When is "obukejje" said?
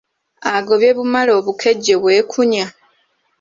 1.39-1.93